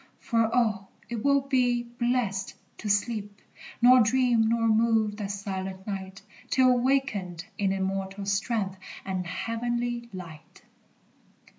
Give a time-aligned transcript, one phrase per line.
[0.19, 3.39] For, oh, it will be blest to sleep,
[3.83, 10.63] Nor dream, nor move, that silent night, Till wakened in immortal strength And heavenly light!